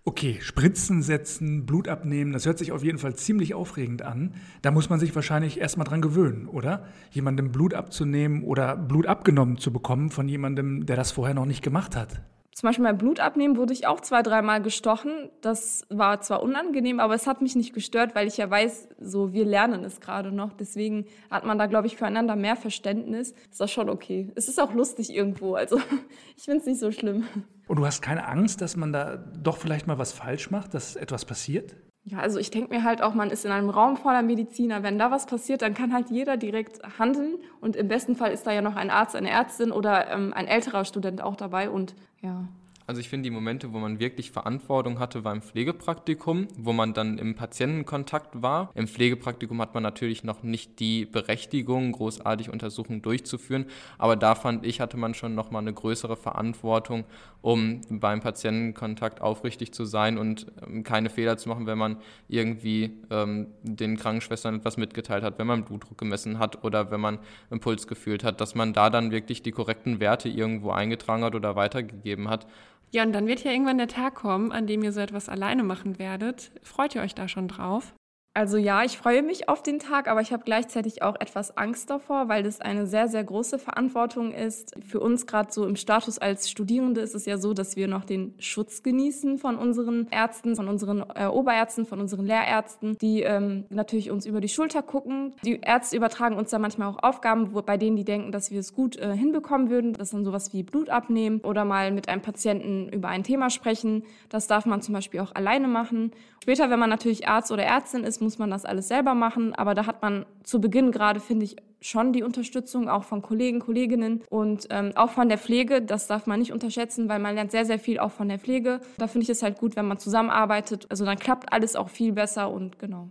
[0.06, 4.34] Okay, Spritzen setzen, Blut abnehmen, das hört sich auf jeden Fall ziemlich aufregend an.
[4.60, 6.84] Da muss man sich wahrscheinlich erstmal dran gewöhnen, oder?
[7.10, 11.62] Jemandem Blut abzunehmen oder Blut abgenommen zu bekommen von jemandem, der das vorher noch nicht
[11.62, 12.20] gemacht hat
[12.54, 15.28] zum Beispiel mein Blut abnehmen wurde ich auch zwei, dreimal gestochen.
[15.40, 19.32] Das war zwar unangenehm, aber es hat mich nicht gestört, weil ich ja weiß, so
[19.32, 20.52] wir lernen es gerade noch.
[20.52, 23.32] Deswegen hat man da, glaube ich, füreinander mehr Verständnis.
[23.50, 24.30] Ist das schon okay.
[24.36, 25.56] Es ist auch lustig irgendwo.
[25.56, 25.80] Also
[26.36, 27.24] ich finde es nicht so schlimm.
[27.66, 30.94] Und du hast keine Angst, dass man da doch vielleicht mal was falsch macht, dass
[30.94, 31.74] etwas passiert?
[32.06, 34.82] Ja, also ich denke mir halt auch, man ist in einem Raum voller Mediziner.
[34.82, 37.36] Wenn da was passiert, dann kann halt jeder direkt handeln.
[37.62, 40.46] Und im besten Fall ist da ja noch ein Arzt, eine Ärztin oder ähm, ein
[40.46, 41.70] älterer Student auch dabei.
[41.70, 42.44] Und ja.
[42.86, 46.92] Also ich finde die Momente, wo man wirklich Verantwortung hatte, war im Pflegepraktikum, wo man
[46.92, 48.70] dann im Patientenkontakt war.
[48.74, 53.66] Im Pflegepraktikum hat man natürlich noch nicht die Berechtigung, großartig Untersuchungen durchzuführen,
[53.96, 57.04] aber da fand ich, hatte man schon noch mal eine größere Verantwortung,
[57.40, 61.96] um beim Patientenkontakt aufrichtig zu sein und ähm, keine Fehler zu machen, wenn man
[62.28, 67.18] irgendwie ähm, den Krankenschwestern etwas mitgeteilt hat, wenn man Blutdruck gemessen hat oder wenn man
[67.50, 71.56] Impuls gefühlt hat, dass man da dann wirklich die korrekten Werte irgendwo eingetragen hat oder
[71.56, 72.46] weitergegeben hat.
[72.90, 75.64] Ja, und dann wird ja irgendwann der Tag kommen, an dem ihr so etwas alleine
[75.64, 76.52] machen werdet.
[76.62, 77.94] Freut ihr euch da schon drauf?
[78.36, 81.88] Also ja, ich freue mich auf den Tag, aber ich habe gleichzeitig auch etwas Angst
[81.88, 84.74] davor, weil das eine sehr, sehr große Verantwortung ist.
[84.84, 88.04] Für uns gerade so im Status als Studierende ist es ja so, dass wir noch
[88.04, 93.66] den Schutz genießen von unseren Ärzten, von unseren äh, Oberärzten, von unseren Lehrärzten, die ähm,
[93.70, 95.36] natürlich uns über die Schulter gucken.
[95.44, 98.58] Die Ärzte übertragen uns da manchmal auch Aufgaben, wo, bei denen die denken, dass wir
[98.58, 99.92] es gut äh, hinbekommen würden.
[99.92, 103.48] Das ist dann sowas wie Blut abnehmen oder mal mit einem Patienten über ein Thema
[103.48, 104.02] sprechen.
[104.28, 106.10] Das darf man zum Beispiel auch alleine machen.
[106.42, 109.54] Später, wenn man natürlich Arzt oder Ärztin ist, muss man das alles selber machen.
[109.54, 113.60] Aber da hat man zu Beginn gerade, finde ich, schon die Unterstützung auch von Kollegen,
[113.60, 115.82] Kolleginnen und ähm, auch von der Pflege.
[115.82, 118.80] Das darf man nicht unterschätzen, weil man lernt sehr, sehr viel auch von der Pflege.
[118.96, 120.86] Da finde ich es halt gut, wenn man zusammenarbeitet.
[120.90, 123.10] Also dann klappt alles auch viel besser und genau.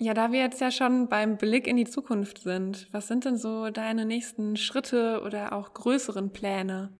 [0.00, 3.36] Ja, da wir jetzt ja schon beim Blick in die Zukunft sind, was sind denn
[3.36, 6.92] so deine nächsten Schritte oder auch größeren Pläne?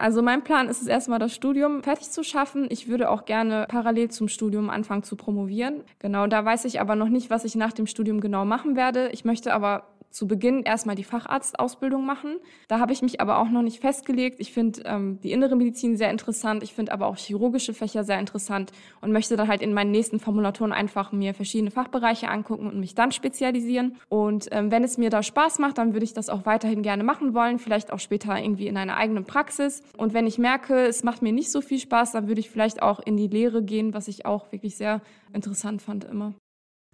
[0.00, 2.68] Also mein Plan ist es erstmal, das Studium fertig zu schaffen.
[2.70, 5.82] Ich würde auch gerne parallel zum Studium anfangen zu promovieren.
[5.98, 9.10] Genau, da weiß ich aber noch nicht, was ich nach dem Studium genau machen werde.
[9.12, 12.38] Ich möchte aber zu Beginn erstmal die Facharztausbildung machen.
[12.68, 14.40] Da habe ich mich aber auch noch nicht festgelegt.
[14.40, 16.62] Ich finde ähm, die innere Medizin sehr interessant.
[16.62, 20.18] Ich finde aber auch chirurgische Fächer sehr interessant und möchte dann halt in meinen nächsten
[20.18, 23.96] Formulaturen einfach mir verschiedene Fachbereiche angucken und mich dann spezialisieren.
[24.08, 27.04] Und ähm, wenn es mir da Spaß macht, dann würde ich das auch weiterhin gerne
[27.04, 27.58] machen wollen.
[27.58, 29.82] Vielleicht auch später irgendwie in einer eigenen Praxis.
[29.96, 32.82] Und wenn ich merke, es macht mir nicht so viel Spaß, dann würde ich vielleicht
[32.82, 36.34] auch in die Lehre gehen, was ich auch wirklich sehr interessant fand immer.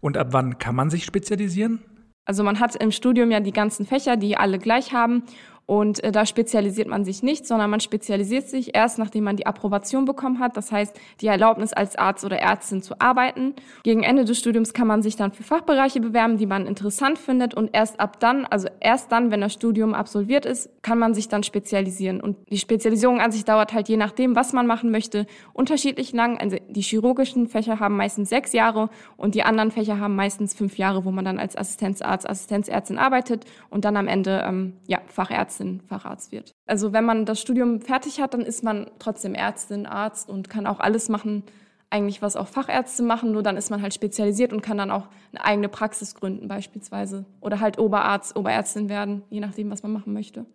[0.03, 1.81] Und ab wann kann man sich spezialisieren?
[2.27, 5.23] Also man hat im Studium ja die ganzen Fächer, die alle gleich haben.
[5.67, 9.47] Und äh, da spezialisiert man sich nicht, sondern man spezialisiert sich erst, nachdem man die
[9.47, 13.55] Approbation bekommen hat, das heißt die Erlaubnis als Arzt oder Ärztin zu arbeiten.
[13.83, 17.55] Gegen Ende des Studiums kann man sich dann für Fachbereiche bewerben, die man interessant findet
[17.55, 21.29] und erst ab dann, also erst dann, wenn das Studium absolviert ist, kann man sich
[21.29, 22.21] dann spezialisieren.
[22.21, 26.39] Und die Spezialisierung an sich dauert halt je nachdem, was man machen möchte, unterschiedlich lang.
[26.39, 30.79] Also die chirurgischen Fächer haben meistens sechs Jahre und die anderen Fächer haben meistens fünf
[30.79, 35.56] Jahre, wo man dann als Assistenzarzt, Assistenzärztin arbeitet und dann am Ende ähm, ja, Fachärztin
[35.57, 36.55] Ärztin, Facharzt wird.
[36.67, 40.67] Also wenn man das Studium fertig hat, dann ist man trotzdem Ärztin, Arzt und kann
[40.67, 41.45] auch alles machen,
[41.89, 45.09] eigentlich was auch Fachärzte machen, nur dann ist man halt spezialisiert und kann dann auch
[45.33, 50.13] eine eigene Praxis gründen beispielsweise oder halt Oberarzt, Oberärztin werden, je nachdem, was man machen
[50.13, 50.47] möchte.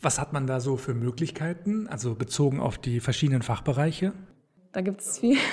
[0.00, 4.12] Was hat man da so für Möglichkeiten, also bezogen auf die verschiedenen Fachbereiche?
[4.72, 5.36] Da gibt es viel.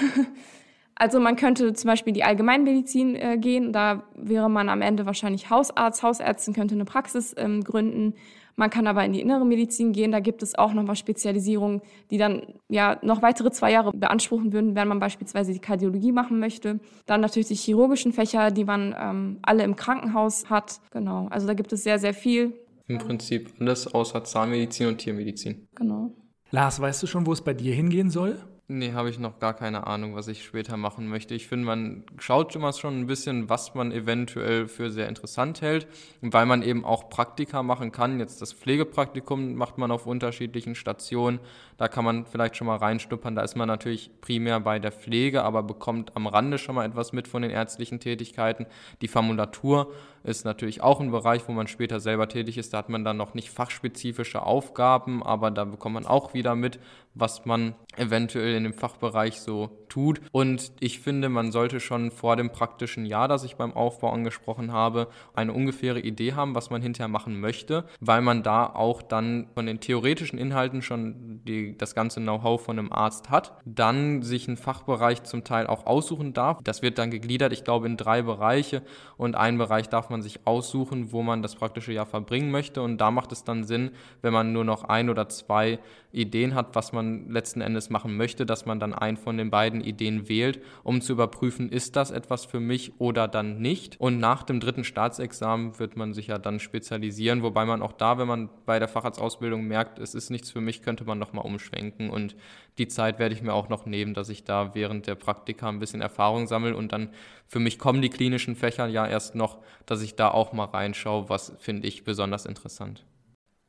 [1.00, 5.50] Also man könnte zum Beispiel die Allgemeinmedizin äh, gehen, da wäre man am Ende wahrscheinlich
[5.50, 8.16] Hausarzt, Hausärztin könnte eine Praxis ähm, gründen.
[8.60, 12.18] Man kann aber in die innere Medizin gehen, da gibt es auch nochmal Spezialisierungen, die
[12.18, 16.82] dann ja noch weitere zwei Jahre beanspruchen würden, wenn man beispielsweise die Kardiologie machen möchte.
[17.06, 20.82] Dann natürlich die chirurgischen Fächer, die man ähm, alle im Krankenhaus hat.
[20.92, 22.52] Genau, also da gibt es sehr, sehr viel.
[22.88, 25.66] Im Prinzip alles außer Zahnmedizin und Tiermedizin.
[25.76, 26.12] Genau.
[26.52, 28.40] Lars, weißt du schon, wo es bei dir hingehen soll?
[28.72, 31.34] Nee, habe ich noch gar keine Ahnung, was ich später machen möchte.
[31.34, 35.88] Ich finde, man schaut immer schon ein bisschen, was man eventuell für sehr interessant hält,
[36.22, 38.20] weil man eben auch Praktika machen kann.
[38.20, 41.40] Jetzt das Pflegepraktikum macht man auf unterschiedlichen Stationen.
[41.80, 43.36] Da kann man vielleicht schon mal reinstuppern.
[43.36, 47.12] Da ist man natürlich primär bei der Pflege, aber bekommt am Rande schon mal etwas
[47.12, 48.68] mit von den ärztlichen Tätigkeiten.
[49.02, 49.92] Die Formulatur
[50.24, 52.74] ist natürlich auch ein Bereich, wo man später selber tätig ist.
[52.74, 56.80] Da hat man dann noch nicht fachspezifische Aufgaben, aber da bekommt man auch wieder mit,
[57.20, 60.22] was man eventuell in dem Fachbereich so tut.
[60.32, 64.72] Und ich finde, man sollte schon vor dem praktischen Jahr, das ich beim Aufbau angesprochen
[64.72, 69.48] habe, eine ungefähre Idee haben, was man hinterher machen möchte, weil man da auch dann
[69.54, 74.48] von den theoretischen Inhalten schon die, das ganze Know-how von einem Arzt hat, dann sich
[74.48, 76.60] einen Fachbereich zum Teil auch aussuchen darf.
[76.64, 78.84] Das wird dann gegliedert, ich glaube, in drei Bereiche
[79.18, 83.00] und einen Bereich darf man sich aussuchen, wo man das praktische Jahr verbringen möchte und
[83.00, 85.80] da macht es dann Sinn, wenn man nur noch ein oder zwei
[86.12, 89.79] Ideen hat, was man letzten Endes machen möchte, dass man dann einen von den beiden
[89.82, 94.00] Ideen wählt, um zu überprüfen, ist das etwas für mich oder dann nicht.
[94.00, 98.18] Und nach dem dritten Staatsexamen wird man sich ja dann spezialisieren, wobei man auch da,
[98.18, 102.10] wenn man bei der Facharztausbildung merkt, es ist nichts für mich, könnte man nochmal umschwenken.
[102.10, 102.36] Und
[102.78, 105.80] die Zeit werde ich mir auch noch nehmen, dass ich da während der Praktika ein
[105.80, 107.10] bisschen Erfahrung sammle und dann
[107.46, 111.30] für mich kommen die klinischen Fächer ja erst noch, dass ich da auch mal reinschaue,
[111.30, 113.06] was finde ich besonders interessant.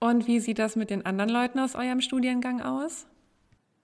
[0.00, 3.06] Und wie sieht das mit den anderen Leuten aus eurem Studiengang aus?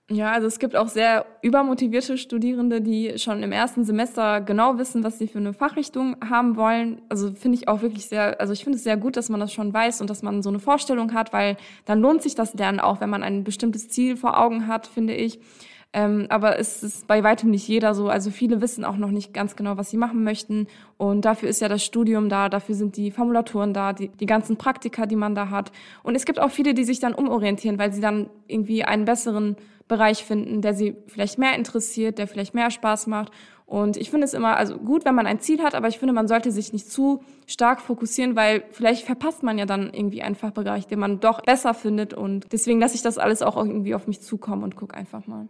[0.09, 5.03] Ja, also es gibt auch sehr übermotivierte Studierende, die schon im ersten Semester genau wissen,
[5.03, 7.01] was sie für eine Fachrichtung haben wollen.
[7.09, 9.51] Also finde ich auch wirklich sehr, also ich finde es sehr gut, dass man das
[9.51, 12.79] schon weiß und dass man so eine Vorstellung hat, weil dann lohnt sich das Lernen
[12.79, 15.41] auch, wenn man ein bestimmtes Ziel vor Augen hat, finde ich.
[15.91, 18.07] Ähm, aber es ist bei weitem nicht jeder so.
[18.07, 20.67] Also viele wissen auch noch nicht ganz genau, was sie machen möchten.
[20.95, 24.55] Und dafür ist ja das Studium da, dafür sind die Formulaturen da, die, die ganzen
[24.55, 25.73] Praktika, die man da hat.
[26.03, 29.57] Und es gibt auch viele, die sich dann umorientieren, weil sie dann irgendwie einen besseren
[29.87, 33.31] Bereich finden, der sie vielleicht mehr interessiert, der vielleicht mehr Spaß macht.
[33.65, 36.13] Und ich finde es immer also gut, wenn man ein Ziel hat, aber ich finde,
[36.13, 40.35] man sollte sich nicht zu stark fokussieren, weil vielleicht verpasst man ja dann irgendwie einen
[40.35, 42.13] Fachbereich, den man doch besser findet.
[42.13, 45.49] Und deswegen lasse ich das alles auch irgendwie auf mich zukommen und gucke einfach mal.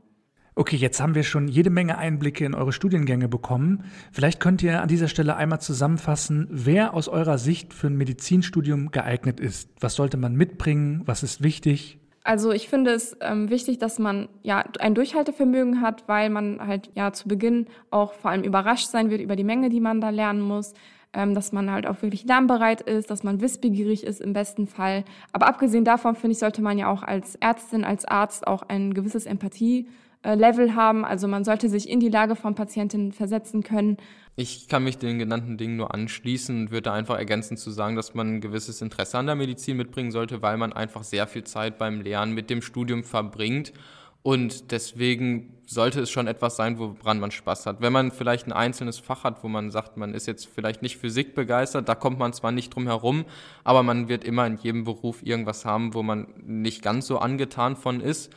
[0.55, 3.83] Okay, jetzt haben wir schon jede Menge Einblicke in eure Studiengänge bekommen.
[4.11, 8.89] Vielleicht könnt ihr an dieser Stelle einmal zusammenfassen, wer aus eurer Sicht für ein Medizinstudium
[8.89, 9.69] geeignet ist.
[9.79, 11.03] Was sollte man mitbringen?
[11.05, 11.99] Was ist wichtig?
[12.27, 16.89] Also ich finde es ähm, wichtig, dass man ja ein Durchhaltevermögen hat, weil man halt
[16.93, 20.09] ja zu Beginn auch vor allem überrascht sein wird über die Menge, die man da
[20.09, 20.73] lernen muss,
[21.13, 25.05] ähm, dass man halt auch wirklich lernbereit ist, dass man wissbegierig ist im besten Fall.
[25.31, 28.93] Aber abgesehen davon finde ich, sollte man ja auch als Ärztin, als Arzt auch ein
[28.93, 29.87] gewisses Empathie
[30.21, 31.05] äh, Level haben.
[31.05, 33.95] Also man sollte sich in die Lage von Patientinnen versetzen können.
[34.39, 38.13] Ich kann mich den genannten Dingen nur anschließen und würde einfach ergänzen zu sagen, dass
[38.13, 41.79] man ein gewisses Interesse an der Medizin mitbringen sollte, weil man einfach sehr viel Zeit
[41.79, 43.73] beim Lernen mit dem Studium verbringt.
[44.21, 47.81] Und deswegen sollte es schon etwas sein, woran man Spaß hat.
[47.81, 50.97] Wenn man vielleicht ein einzelnes Fach hat, wo man sagt, man ist jetzt vielleicht nicht
[50.97, 53.25] Physik begeistert, da kommt man zwar nicht drum herum,
[53.63, 57.75] aber man wird immer in jedem Beruf irgendwas haben, wo man nicht ganz so angetan
[57.75, 58.31] von ist.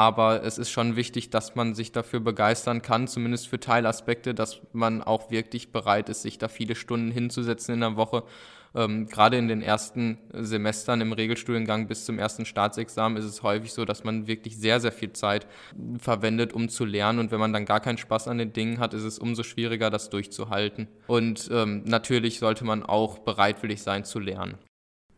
[0.00, 4.62] Aber es ist schon wichtig, dass man sich dafür begeistern kann, zumindest für Teilaspekte, dass
[4.72, 8.22] man auch wirklich bereit ist, sich da viele Stunden hinzusetzen in der Woche.
[8.74, 13.74] Ähm, gerade in den ersten Semestern im Regelstudiengang bis zum ersten Staatsexamen ist es häufig
[13.74, 15.46] so, dass man wirklich sehr, sehr viel Zeit
[15.98, 17.18] verwendet, um zu lernen.
[17.18, 19.90] Und wenn man dann gar keinen Spaß an den Dingen hat, ist es umso schwieriger,
[19.90, 20.88] das durchzuhalten.
[21.08, 24.54] Und ähm, natürlich sollte man auch bereitwillig sein zu lernen.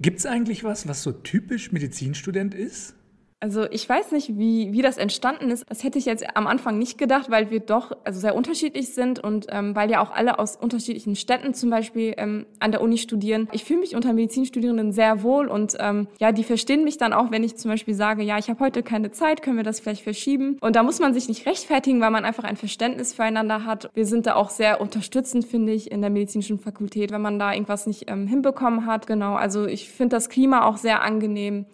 [0.01, 2.97] Gibt es eigentlich was, was so typisch Medizinstudent ist?
[3.43, 5.65] Also ich weiß nicht, wie, wie das entstanden ist.
[5.69, 9.19] Das hätte ich jetzt am Anfang nicht gedacht, weil wir doch also sehr unterschiedlich sind
[9.19, 12.99] und ähm, weil ja auch alle aus unterschiedlichen Städten zum Beispiel ähm, an der Uni
[12.99, 13.49] studieren.
[13.51, 17.33] Ich fühle mich unter Medizinstudierenden sehr wohl und ähm, ja, die verstehen mich dann auch,
[17.33, 20.05] wenn ich zum Beispiel sage, ja, ich habe heute keine Zeit, können wir das vielleicht
[20.05, 20.57] verschieben.
[20.61, 23.91] Und da muss man sich nicht rechtfertigen, weil man einfach ein Verständnis füreinander hat.
[23.93, 27.53] Wir sind da auch sehr unterstützend, finde ich, in der medizinischen Fakultät, wenn man da
[27.53, 29.09] irgendwas nicht ähm, hinbekommen hat.
[29.09, 31.67] Genau, also ich finde das Klima auch sehr angenehm.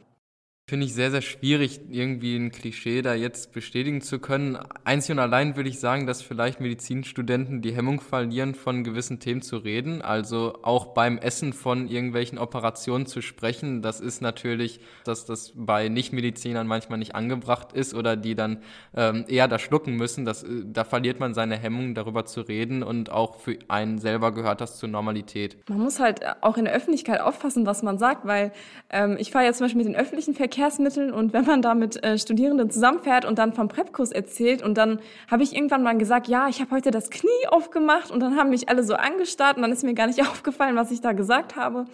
[0.69, 4.59] Finde ich sehr, sehr schwierig, irgendwie ein Klischee da jetzt bestätigen zu können.
[4.85, 9.41] Einzig und allein würde ich sagen, dass vielleicht Medizinstudenten die Hemmung verlieren, von gewissen Themen
[9.41, 10.03] zu reden.
[10.03, 13.81] Also auch beim Essen von irgendwelchen Operationen zu sprechen.
[13.81, 18.59] Das ist natürlich, dass das bei Nichtmedizinern manchmal nicht angebracht ist oder die dann
[18.95, 20.27] ähm, eher da schlucken müssen.
[20.27, 24.33] Das, äh, da verliert man seine Hemmung, darüber zu reden und auch für einen selber
[24.33, 25.57] gehört das zur Normalität.
[25.71, 28.53] Man muss halt auch in der Öffentlichkeit aufpassen, was man sagt, weil
[28.91, 31.75] ähm, ich fahre jetzt zum Beispiel mit den öffentlichen Verkehr Verkehrsmitteln und wenn man da
[31.75, 34.99] mit äh, Studierenden zusammenfährt und dann vom Prepkurs erzählt und dann
[35.31, 38.51] habe ich irgendwann mal gesagt, ja, ich habe heute das Knie aufgemacht und dann haben
[38.51, 41.55] mich alle so angestarrt und dann ist mir gar nicht aufgefallen, was ich da gesagt
[41.55, 41.85] habe.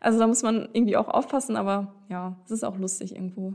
[0.00, 3.54] Also da muss man irgendwie auch aufpassen, aber ja, es ist auch lustig irgendwo.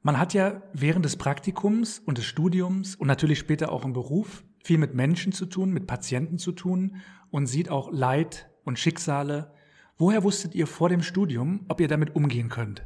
[0.00, 4.42] Man hat ja während des Praktikums und des Studiums und natürlich später auch im Beruf
[4.64, 6.96] viel mit Menschen zu tun, mit Patienten zu tun
[7.30, 9.52] und sieht auch Leid und Schicksale.
[9.98, 12.82] Woher wusstet ihr vor dem Studium, ob ihr damit umgehen könnt?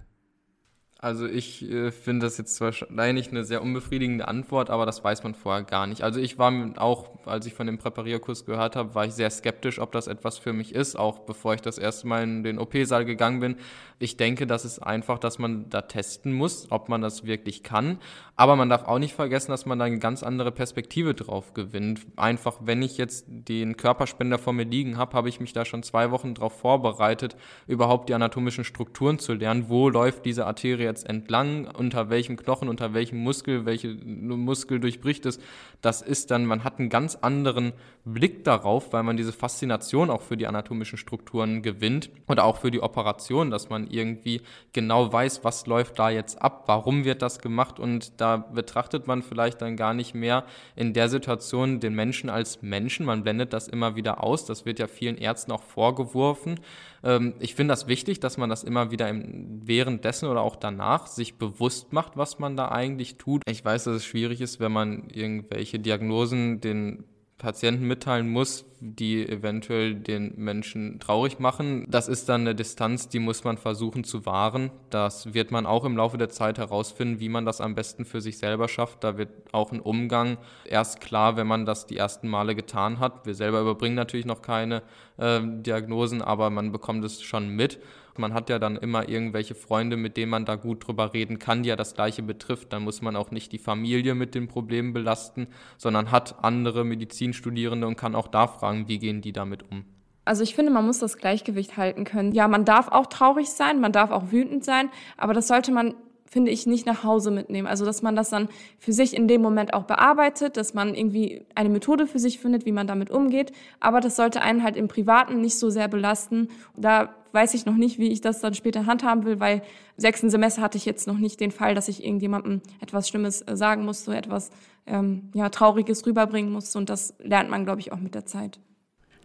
[0.98, 5.34] Also ich äh, finde das jetzt wahrscheinlich eine sehr unbefriedigende Antwort, aber das weiß man
[5.34, 6.02] vorher gar nicht.
[6.02, 9.78] Also ich war auch, als ich von dem Präparierkurs gehört habe, war ich sehr skeptisch,
[9.78, 13.04] ob das etwas für mich ist, auch bevor ich das erste Mal in den OP-Saal
[13.04, 13.56] gegangen bin.
[13.98, 17.98] Ich denke, das ist einfach, dass man da testen muss, ob man das wirklich kann.
[18.34, 22.06] Aber man darf auch nicht vergessen, dass man da eine ganz andere Perspektive drauf gewinnt.
[22.16, 25.82] Einfach, wenn ich jetzt den Körperspender vor mir liegen habe, habe ich mich da schon
[25.82, 29.68] zwei Wochen darauf vorbereitet, überhaupt die anatomischen Strukturen zu lernen.
[29.68, 35.26] Wo läuft diese Arterie jetzt entlang, unter welchem Knochen, unter welchem Muskel, welche Muskel durchbricht
[35.26, 35.38] es.
[35.82, 37.72] Das ist dann, man hat einen ganz anderen
[38.04, 42.70] Blick darauf, weil man diese Faszination auch für die anatomischen Strukturen gewinnt oder auch für
[42.70, 44.40] die Operation, dass man irgendwie
[44.72, 49.22] genau weiß, was läuft da jetzt ab, warum wird das gemacht und da betrachtet man
[49.22, 50.44] vielleicht dann gar nicht mehr
[50.76, 53.06] in der Situation den Menschen als Menschen.
[53.06, 54.44] Man blendet das immer wieder aus.
[54.44, 56.60] Das wird ja vielen Ärzten auch vorgeworfen.
[57.06, 61.06] Ähm, ich finde das wichtig, dass man das immer wieder im, währenddessen oder auch danach
[61.06, 63.42] sich bewusst macht, was man da eigentlich tut.
[63.46, 67.04] Ich weiß, dass es schwierig ist, wenn man irgendwelche Diagnosen den
[67.38, 71.84] Patienten mitteilen muss, die eventuell den Menschen traurig machen.
[71.88, 74.70] Das ist dann eine Distanz, die muss man versuchen zu wahren.
[74.88, 78.22] Das wird man auch im Laufe der Zeit herausfinden, wie man das am besten für
[78.22, 79.04] sich selber schafft.
[79.04, 83.26] Da wird auch ein Umgang erst klar, wenn man das die ersten Male getan hat.
[83.26, 84.82] Wir selber überbringen natürlich noch keine
[85.18, 87.78] äh, Diagnosen, aber man bekommt es schon mit.
[88.18, 91.62] Man hat ja dann immer irgendwelche Freunde, mit denen man da gut drüber reden kann,
[91.62, 92.72] die ja das Gleiche betrifft.
[92.72, 97.86] Dann muss man auch nicht die Familie mit den Problemen belasten, sondern hat andere Medizinstudierende
[97.86, 99.84] und kann auch da fragen, wie gehen die damit um.
[100.24, 102.32] Also ich finde, man muss das Gleichgewicht halten können.
[102.32, 105.94] Ja, man darf auch traurig sein, man darf auch wütend sein, aber das sollte man
[106.28, 107.66] finde ich, nicht nach Hause mitnehmen.
[107.66, 111.46] Also, dass man das dann für sich in dem Moment auch bearbeitet, dass man irgendwie
[111.54, 113.52] eine Methode für sich findet, wie man damit umgeht.
[113.80, 116.48] Aber das sollte einen halt im Privaten nicht so sehr belasten.
[116.76, 119.62] Da weiß ich noch nicht, wie ich das dann später handhaben will, weil
[119.96, 123.56] sechsten Semester hatte ich jetzt noch nicht den Fall, dass ich irgendjemandem etwas Schlimmes äh,
[123.56, 124.50] sagen musste, etwas
[124.86, 126.78] ähm, ja, Trauriges rüberbringen musste.
[126.78, 128.58] Und das lernt man, glaube ich, auch mit der Zeit.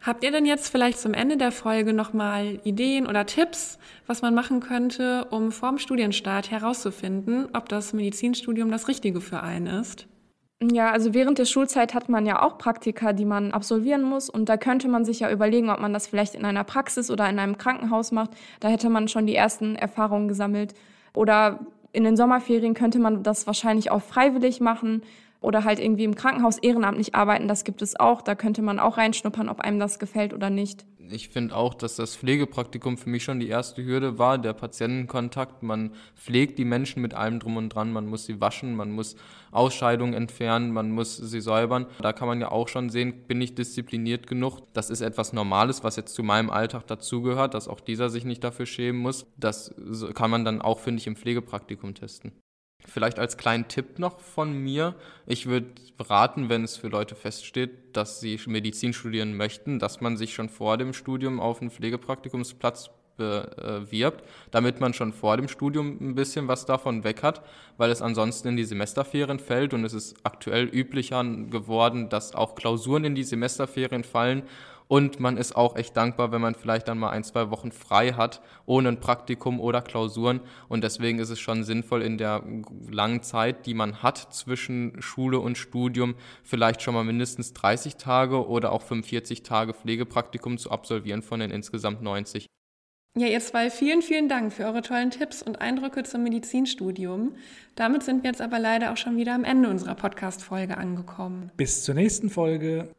[0.02, 4.34] Habt ihr denn jetzt vielleicht zum Ende der Folge nochmal Ideen oder Tipps, was man
[4.34, 10.08] machen könnte, um vorm Studienstart herauszufinden, ob das Medizinstudium das Richtige für einen ist?
[10.64, 14.28] Ja, also während der Schulzeit hat man ja auch Praktika, die man absolvieren muss.
[14.28, 17.30] Und da könnte man sich ja überlegen, ob man das vielleicht in einer Praxis oder
[17.30, 18.32] in einem Krankenhaus macht.
[18.60, 20.74] Da hätte man schon die ersten Erfahrungen gesammelt.
[21.14, 21.60] Oder
[21.94, 25.04] in den Sommerferien könnte man das wahrscheinlich auch freiwillig machen
[25.42, 28.22] oder halt irgendwie im Krankenhaus ehrenamtlich arbeiten, das gibt es auch.
[28.22, 30.86] Da könnte man auch reinschnuppern, ob einem das gefällt oder nicht.
[31.10, 35.62] Ich finde auch, dass das Pflegepraktikum für mich schon die erste Hürde war, der Patientenkontakt.
[35.62, 37.92] Man pflegt die Menschen mit allem drum und dran.
[37.92, 39.18] Man muss sie waschen, man muss
[39.52, 41.88] Ausscheidungen entfernen, man muss sie säubern.
[42.02, 44.62] Da kann man ja auch schon sehen, bin ich diszipliniert genug.
[44.74, 48.44] Das ist etwas Normales, was jetzt zu meinem Alltag dazugehört, dass auch dieser sich nicht
[48.44, 49.26] dafür schämen muss.
[49.36, 49.74] Das
[50.14, 52.32] kann man dann auch, finde ich, im Pflegepraktikum testen.
[52.88, 54.96] Vielleicht als kleinen Tipp noch von mir.
[55.26, 55.68] Ich würde
[56.00, 60.50] raten, wenn es für Leute feststeht, dass sie Medizin studieren möchten, dass man sich schon
[60.50, 66.48] vor dem Studium auf einen Pflegepraktikumsplatz bewirbt, damit man schon vor dem Studium ein bisschen
[66.48, 67.44] was davon weg hat,
[67.78, 72.56] weil es ansonsten in die Semesterferien fällt und es ist aktuell üblicher geworden, dass auch
[72.56, 74.44] Klausuren in die Semesterferien fallen
[74.92, 78.12] und man ist auch echt dankbar, wenn man vielleicht dann mal ein, zwei Wochen frei
[78.12, 80.42] hat, ohne ein Praktikum oder Klausuren.
[80.68, 82.44] Und deswegen ist es schon sinnvoll, in der
[82.90, 88.46] langen Zeit, die man hat zwischen Schule und Studium, vielleicht schon mal mindestens 30 Tage
[88.46, 92.48] oder auch 45 Tage Pflegepraktikum zu absolvieren von den insgesamt 90.
[93.18, 97.36] Ja, ihr zwei, vielen, vielen Dank für eure tollen Tipps und Eindrücke zum Medizinstudium.
[97.76, 101.50] Damit sind wir jetzt aber leider auch schon wieder am Ende unserer Podcast-Folge angekommen.
[101.56, 102.90] Bis zur nächsten Folge.